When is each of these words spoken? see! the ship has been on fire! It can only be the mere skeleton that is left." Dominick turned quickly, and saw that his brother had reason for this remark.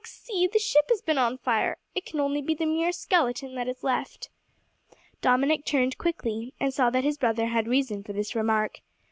see! 0.03 0.47
the 0.47 0.57
ship 0.57 0.85
has 0.89 0.99
been 1.03 1.19
on 1.19 1.37
fire! 1.37 1.77
It 1.93 2.07
can 2.07 2.19
only 2.19 2.41
be 2.41 2.55
the 2.55 2.65
mere 2.65 2.91
skeleton 2.91 3.53
that 3.53 3.67
is 3.67 3.83
left." 3.83 4.29
Dominick 5.21 5.63
turned 5.63 5.99
quickly, 5.99 6.55
and 6.59 6.73
saw 6.73 6.89
that 6.89 7.03
his 7.03 7.19
brother 7.19 7.45
had 7.45 7.67
reason 7.67 8.01
for 8.01 8.11
this 8.13 8.33
remark. 8.33 8.81